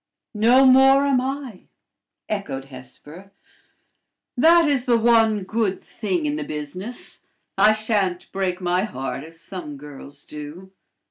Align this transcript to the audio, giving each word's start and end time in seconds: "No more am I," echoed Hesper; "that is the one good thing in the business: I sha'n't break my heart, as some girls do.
"No 0.33 0.65
more 0.65 1.05
am 1.05 1.21
I," 1.21 1.67
echoed 2.27 2.69
Hesper; 2.69 3.31
"that 4.35 4.67
is 4.67 4.85
the 4.85 4.97
one 4.97 5.43
good 5.43 5.79
thing 5.83 6.25
in 6.25 6.37
the 6.37 6.43
business: 6.43 7.19
I 7.55 7.73
sha'n't 7.73 8.31
break 8.31 8.59
my 8.59 8.81
heart, 8.83 9.23
as 9.23 9.39
some 9.39 9.77
girls 9.77 10.25
do. 10.25 10.71